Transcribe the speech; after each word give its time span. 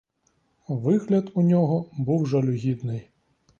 Вигляд 0.67 1.31
у 1.35 1.41
нього 1.41 1.89
був 1.97 2.27
жалюгідний. 2.27 3.09